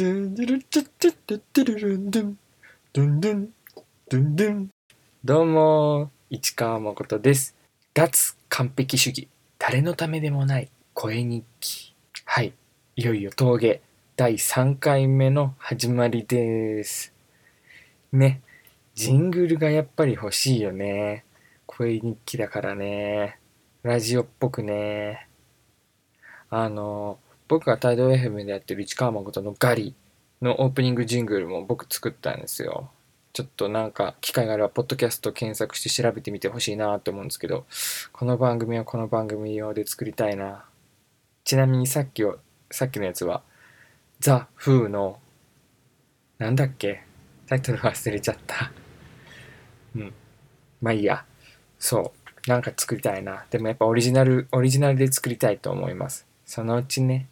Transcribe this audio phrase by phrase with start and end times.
[0.00, 2.38] ドゥンドゥルチュッチュッドゥッドゥルルンドゥン
[2.94, 3.52] ドゥンドゥン
[4.08, 4.70] ドゥンドゥン
[5.22, 7.54] どうも市川誠です
[7.92, 9.28] 脱完璧主義
[9.58, 11.94] 誰のためでもない声日記
[12.24, 12.54] はい
[12.96, 13.82] いよいよ峠
[14.16, 17.12] 第3回目の始まりです
[18.10, 18.40] ね
[18.94, 21.26] ジングルがやっぱり欲しいよね
[21.66, 23.38] 声日記だからね
[23.82, 25.28] ラジオっぽくね
[26.48, 29.96] あのー僕が態度 FM でやってる市川誠のガリ
[30.40, 32.92] のオープニングジングルも僕作ったんですよ。
[33.32, 37.66] ちょっとなんか機会があれば、ポッドキャスト検索して調べてみてほしいなと思うんですけど、
[38.12, 40.64] この番組はこの番組用で作りたいな。
[41.42, 42.38] ちなみにさっきを、
[42.70, 43.42] さっきのやつは、
[44.20, 45.18] ザ・フーの、
[46.38, 47.02] なんだっけ？
[47.48, 48.70] タイトル忘れちゃった。
[49.96, 50.14] うん。
[50.80, 51.24] まあいいや。
[51.80, 52.12] そ
[52.46, 52.48] う。
[52.48, 53.44] なんか作りたいな。
[53.50, 56.28] でもやっぱオリジナル、オリジナルで作りたいと思います。
[56.46, 57.26] そのうちね、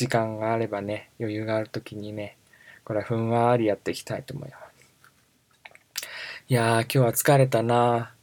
[0.00, 2.38] 時間があればね、余裕がある時にね、
[2.84, 4.60] これはふんわりやっていきたいと思います。
[6.48, 8.14] いやー、今日は疲れたな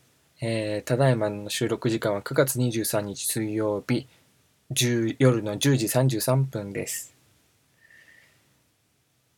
[0.41, 4.07] えー、ただいまの収録時間は9月23日水曜日、
[5.19, 7.15] 夜の10時33分です。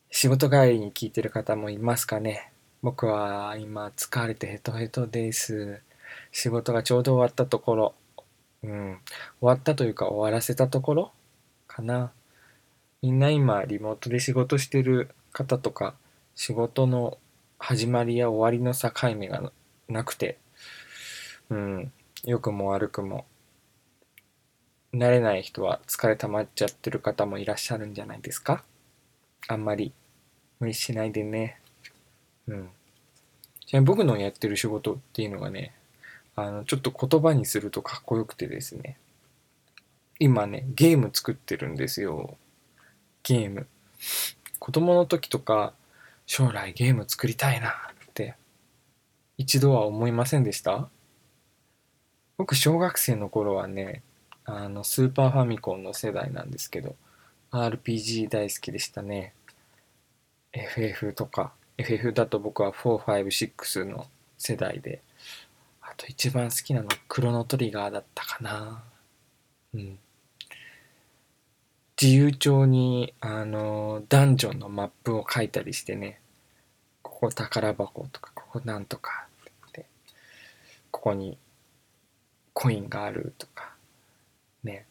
[0.09, 5.81] 仕事帰りに聞いてる方もいますかね僕は今疲れてヘトヘトです。
[6.31, 7.93] 仕事がちょうど終わったところ、
[8.63, 8.97] うん、終
[9.41, 11.11] わったというか終わらせたところ
[11.67, 12.13] かな。
[13.01, 15.95] みんな今リモートで仕事してる方とか
[16.35, 17.17] 仕事の
[17.57, 19.51] 始まりや終わりの境目が
[19.87, 20.37] なくて
[21.49, 21.91] うん
[22.25, 23.25] 良くも悪くも
[24.93, 28.63] 慣れない人は疲れ溜まっちゃってる方もいらっしゃるんじゃないですか？
[29.47, 29.93] あんまり
[30.59, 31.59] 無理しないでね。
[32.47, 32.69] うん。
[33.65, 35.73] ちなみに僕のやってる仕事っていうのがね
[36.35, 38.97] あのちょっと言葉にするとかっこよくてですね。
[40.19, 42.35] 今ねゲーム作ってるんですよ。
[43.29, 43.67] ゲーム。
[44.57, 45.73] 子供の時とか、
[46.25, 47.73] 将来ゲーム作りたいなっ
[48.15, 48.35] て
[49.37, 50.89] 一度は思いませんでした？
[52.37, 54.01] 僕小学生の頃はね、
[54.45, 56.95] あのスーパーファミコンの世代なんですけど、
[57.51, 59.35] RPG 大好きでしたね。
[60.51, 64.07] FF とか、FF だと僕は4、5、6の
[64.39, 65.03] 世代で、
[65.83, 68.83] あと一番好きなのクロノトリガーだったかな。
[69.75, 69.99] うん。
[72.01, 76.21] 自由帳に、あの、ダンジョンのマップを書いたりしてね、
[77.01, 79.27] ここ宝箱とか、ここなんとか
[79.67, 79.85] って
[80.91, 81.37] ここに
[82.53, 83.73] コインがあるとか、
[84.63, 84.85] ね、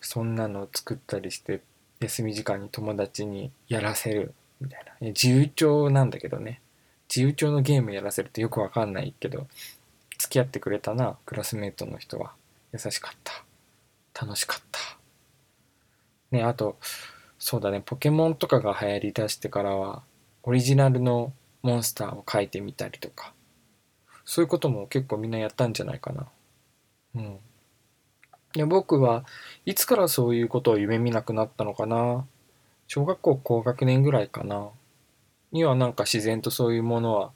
[0.00, 1.60] そんなのを作ったりして、
[2.00, 5.08] 休み時間に友達にやらせるみたいな。
[5.08, 6.62] 自由帳なんだけどね、
[7.10, 9.46] 自由帳のゲームやらせるとよくわかんないけど、
[10.16, 12.32] 付き合ってくれたな、クラスメートの人は。
[12.72, 13.44] 優しかった。
[14.24, 14.93] 楽しかった。
[16.34, 16.76] ね、あと、
[17.38, 20.02] そうだね、ポケモンとかが流行りだしてからは、
[20.42, 23.32] オリジナルのモンスターを描いてみたりとか、
[24.24, 26.26] そういうことも結構みんなやったんじゃないかな。
[27.14, 27.38] うん。
[28.52, 29.24] で僕は
[29.66, 32.24] いつからそういうことを夢見なくなったのかな。
[32.86, 34.68] 小学校高学年ぐらいかな。
[35.50, 37.32] にはなんか自然とそういうものは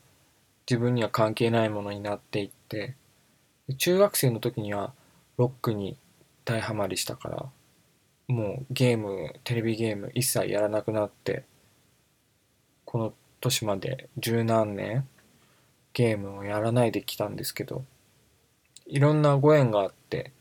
[0.69, 2.95] 自分には関係ないものになっていって、
[3.79, 4.93] 中学生の時には
[5.37, 5.97] ロックに
[6.45, 7.47] 大ハマりしたから、
[8.29, 11.45] もうゲームテレビゲーム一切やらなくなって
[12.85, 15.09] この年まで十何年
[15.95, 17.85] ゲームをやらないできたんですけど
[18.87, 20.33] いろんなご縁があって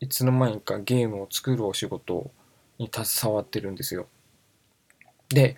[0.00, 2.30] いつの間にかゲームを作るお仕事
[2.78, 4.06] に携わってるんですよ。
[5.28, 5.56] で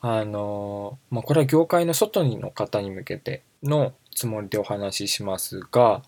[0.00, 6.02] あのまあこれは業界の外にの方に向けてのつもりでお話ししますが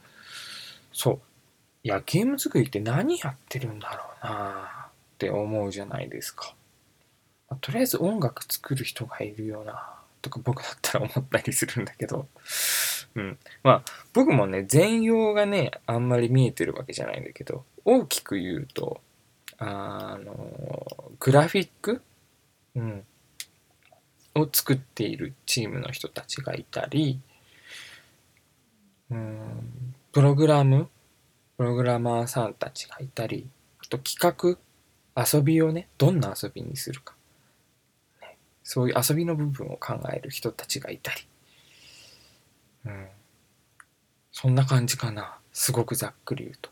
[0.93, 1.21] そう
[1.85, 6.55] いやゲーム作りって何やってるんだろうあって思うじゃないですか。
[7.51, 9.93] まあ、とりあえず音楽作る人がいるよな
[10.23, 12.27] とか僕だったら思ったりするんだけど、
[13.15, 13.39] うん。
[13.63, 13.83] まあ
[14.15, 19.03] 僕もね、全容がね、あんまり見えてるわけじゃないんだけど、大きく言うと、
[19.59, 22.01] あの、グラフィック？
[22.77, 23.05] うん。
[24.37, 27.21] を作っているチームの人たちがいたり、
[29.11, 30.89] うん、プログラム？
[31.57, 33.49] プログラマーさんたちがいたり、
[33.79, 34.59] あと企画、
[35.17, 37.15] 遊びをね、どんな遊びにするか。
[38.21, 41.21] ね、そういう遊びの部分を考える人たちがいたり。
[42.87, 43.07] うん。
[44.33, 45.39] そんな感じかな。
[45.53, 46.71] すごくざっくり言うと。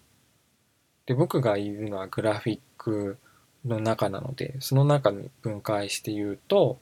[1.06, 3.18] で、僕がいるのはグラフィック
[3.64, 6.78] の中なので、その中に分解して言うと、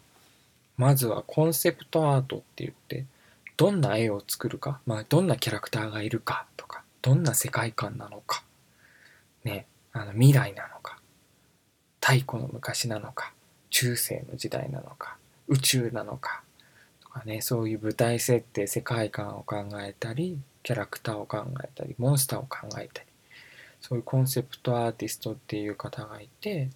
[0.79, 3.05] まずはコンセプトアートって言って、
[3.59, 8.45] どんな絵を作るか、まあ、どんなキャラクターがいるかとか、どんな世界観なのか、
[9.45, 10.99] ね、あの未来なのか。
[12.01, 13.33] 太古の昔なのか。
[13.71, 15.17] 中世の時代なのか。
[15.49, 16.43] 宇宙なのか。
[17.03, 23.09] とかねそういう舞台設定世界観を考えたりキャラクターを考えたりモンスターを考えたり。
[23.81, 26.69] そういうコンセプトアーティストっていう方がいて。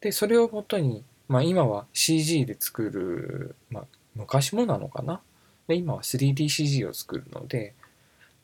[0.00, 3.84] でそれをもとに、まあ、今は CG で作る、まあ、
[4.14, 5.20] 昔もなのかな。
[5.66, 7.74] で今は 3DCG を作るので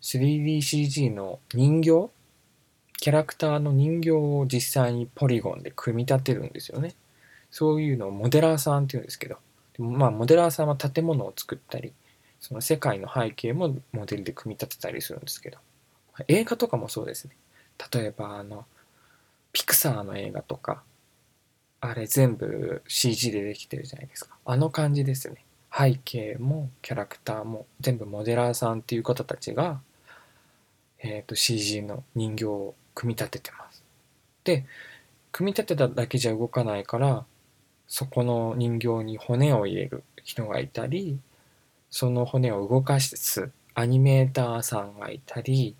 [0.04, 2.10] 3DCG の人形？
[3.00, 6.94] キャラクターの人形を実際にポリゴンで組み立てるんですよね。
[7.50, 9.38] そういうのをモデラーさんっていうんですけど、
[9.78, 11.94] まあモデラーさんは建物を作ったり、
[12.38, 15.56] その世界の背景もモデルで組み立てたりするんですけど、
[16.28, 17.34] 映画とかもそうですね。
[17.90, 18.66] 例えばあの、
[19.54, 20.82] ピクサーの映画とか、
[21.80, 24.36] あれ全部 CG でできてるじゃないですか。
[24.44, 25.46] あの感じですね。
[25.74, 29.80] 背景もキャラクターも全部モデラーさんっていう方たちが、
[31.04, 33.84] えっ、ー、と CG の人形を組み立ててます。
[34.42, 34.64] で、
[35.32, 37.26] 組み立てただけじゃ動かないから、
[37.86, 41.18] そこの人形に骨を入れる人がいたり、
[41.90, 45.76] その骨を動かすアニメーターさんがいたり、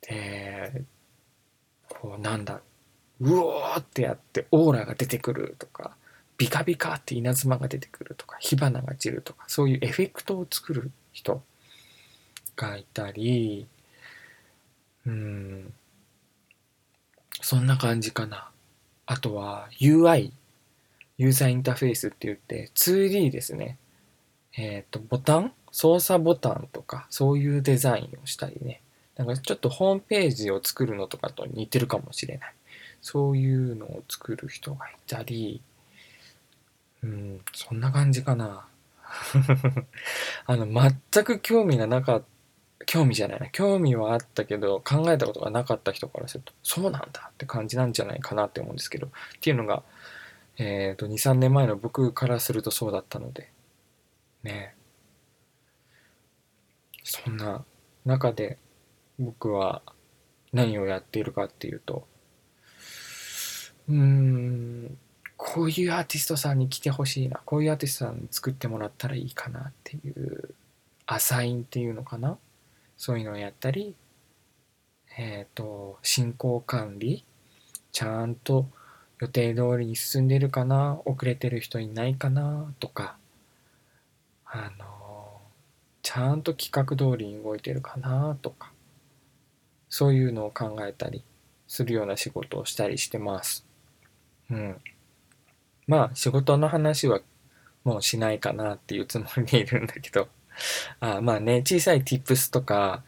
[0.00, 0.84] で、
[1.90, 2.62] こうなんだ、
[3.20, 5.96] うおーってやってオーラが出てくるとか、
[6.38, 11.42] ビカビカって稲妻が出てくるとか、火花が散るとか、そういうエフェクトを作る人
[12.56, 13.66] がいたり、
[15.08, 15.72] うん、
[17.40, 18.50] そんな感じかな。
[19.06, 20.32] あとは UI、
[21.16, 23.78] ユーザーインターフェースって言って 2D ですね。
[24.54, 25.52] えっ、ー、と、ボタン？
[25.70, 28.82] 操作ボタンとかそういうデザインをしたりね。
[29.16, 32.54] なんかちょっとホームページを作るのとかと似てるかもしれない。
[33.00, 35.62] そういうのを作る人がいたり、
[37.02, 38.66] うん、そんな感じかな。
[40.44, 40.66] あの、
[41.12, 42.26] 全く興味がなかった
[42.86, 43.48] 興味じゃないな。
[43.50, 49.10] 興味はあったけど、考えたことがなかった人からすると、そうなんだって感じなんじゃないかなって思うんですけど、っ
[49.40, 49.82] ていうのが、
[50.58, 53.50] えっ、ー、と、2、3年前の僕からするとそうだったので、
[54.42, 54.74] ね
[57.02, 57.64] そんな
[58.04, 58.58] 中で
[59.18, 59.82] 僕は
[60.52, 62.06] 何をやっているかっていうと、
[63.88, 64.98] うーん、
[65.36, 70.54] こういうアーティストさんに来てほしいな、こういうアーティストさんに作ってもらったらいいかなっていう、
[71.06, 72.36] アサインっていうのかな
[72.98, 73.94] そういうのをやったり、
[75.16, 77.24] えっ、ー、と、進行管理、
[77.92, 78.68] ちゃんと
[79.20, 83.16] 予定通りに進んでるかな、遅れてる人いないかな、とか、
[84.44, 85.40] あの、
[86.02, 88.72] ちゃんと企画通りに動いてるかな、とか、
[89.88, 91.22] そういうのを考えたり
[91.68, 93.64] するような仕事をしたりしてます。
[94.50, 94.80] うん。
[95.86, 97.20] まあ、仕事の話は
[97.84, 100.28] もうしないかなっていうつもりでいるんだけど、
[101.00, 103.02] あまあね、小さい tips とか、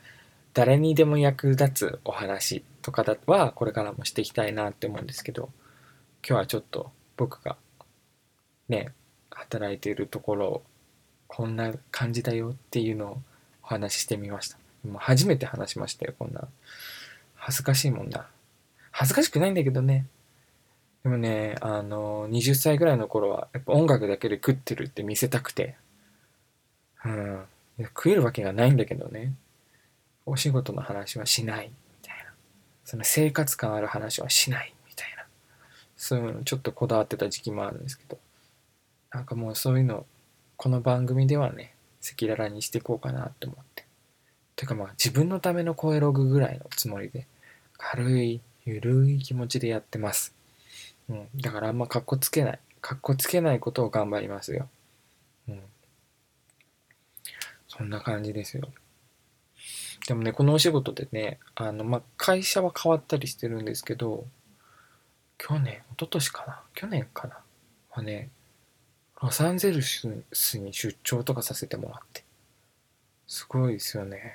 [0.55, 5.51] 誰にでも役立つお話とかはこれからもしていきたいなって思うんですけど、
[6.27, 7.57] 今日はちょっと僕が
[8.69, 8.93] ね、
[9.31, 10.63] 働いているところを
[11.27, 13.19] こんな感じだよっていうのを
[13.63, 14.59] お話ししてみました。
[14.87, 16.49] もう初めて話しましたよ、こんな。
[17.35, 18.27] 恥ずかしいもんな。
[18.91, 20.07] 恥ずかしくないんだけどね。
[21.03, 25.77] でもね、あの、20歳ぐらいの頃は、やっぱ音楽だけで食ってるって見せたくて、
[27.05, 27.45] うん。
[27.85, 29.35] 食えるわけがないんだけどね。
[30.27, 32.33] お仕事の話はしない、みたいな。
[32.85, 35.25] その生活感ある話はしない、みたいな。
[35.97, 38.19] そういうのちょっとこだわってた時期もあるんですけど。
[39.13, 40.07] なんかもうそういうの、
[40.57, 43.85] この番組ではね、赤裸々にしていこうかなって思って。
[44.57, 47.27] てかまあ自分のための声ログぐらいのつもりで、
[47.77, 50.35] 軽い、ゆるい気持ちでやってます。
[51.09, 51.29] うん。
[51.35, 52.59] だからあんまかっこつけない。
[52.81, 54.69] かっこつけないことを頑張りますよ。
[55.49, 55.61] うん。
[57.81, 58.69] そんな感じですよ。
[60.07, 64.27] でもね、このお仕事でね、あの、まあ、会社は変わったりしてるんですけど、
[65.39, 66.63] 去年、一昨年かな？
[66.75, 67.39] 去年かな？
[67.91, 68.29] はね、
[69.23, 70.07] ロサンゼルス
[70.59, 72.23] に出張とかさせてもらって。
[73.27, 74.35] すごいですよね。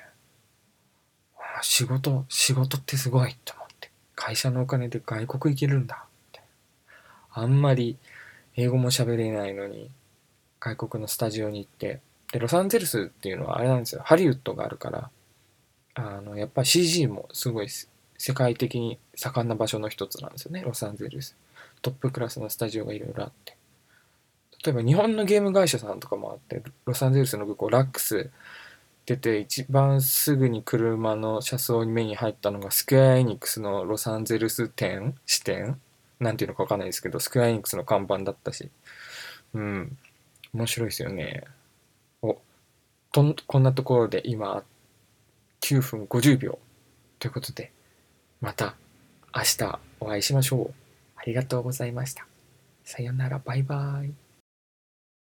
[1.62, 3.92] 仕事、仕事ってすごいと思って。
[4.16, 6.04] 会社のお金で外国行けるんだ。
[6.32, 6.44] みたい
[7.36, 7.42] な。
[7.44, 7.96] あんまり
[8.56, 9.88] 英語も喋れないのに、
[10.58, 12.00] 外国のスタジオに行って、
[12.36, 14.02] で、ロサンゼルスっていうのはあれなんですよ。
[14.04, 15.10] ハリウッドがあるから、
[15.94, 17.68] あの、やっぱ CG もすごい
[18.18, 21.34] 世界的に盛んな場所の一つなんですよね、ロサンゼルス。
[21.80, 23.56] トップクラスのスタジオがいろいろあって。
[24.66, 28.28] 例えば日本のゲーム会社さんとかもあって、ロサンゼルスの空港、ラックス
[29.06, 35.80] 出て一番すぐに車の車窓に目に入ったのがスクエアエニックスのロサンゼルス店支店
[36.20, 38.68] なんていうのかわかんないですけど、スクエアエニックスの看板だったし。
[39.54, 39.96] うん。
[40.52, 41.44] 面白いですよね。
[43.34, 44.62] とこんなところで今
[45.62, 46.58] 9分50秒
[47.18, 47.72] ということで
[48.40, 48.74] また
[49.34, 50.74] 明日お会いしましょう。
[51.16, 52.26] ありがとうございました。
[52.84, 54.25] さよならバイバイ